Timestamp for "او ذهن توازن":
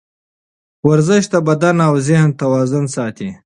1.87-2.83